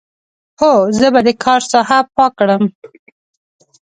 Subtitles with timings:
[0.59, 2.63] هو، زه به د کار ساحه پاک کړم.